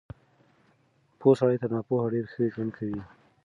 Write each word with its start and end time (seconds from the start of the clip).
پوه 1.19 1.33
سړی 1.39 1.57
تر 1.61 1.69
ناپوهه 1.75 2.07
ډېر 2.13 2.25
ښه 2.31 2.41
ژوند 2.53 2.71
کوي. 2.77 3.01